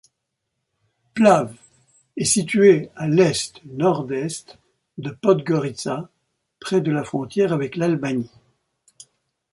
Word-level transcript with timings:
Plav 1.13 1.53
est 2.17 2.25
située 2.25 2.89
à 2.95 3.03
à 3.03 3.07
l'est-nord-est 3.07 4.57
de 4.97 5.11
Podgorica, 5.11 6.09
près 6.59 6.81
de 6.81 6.91
la 6.91 7.03
frontière 7.03 7.53
avec 7.53 7.75
l'Albanie. 7.75 8.31